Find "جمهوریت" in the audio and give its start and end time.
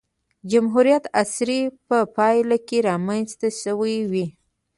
0.51-1.03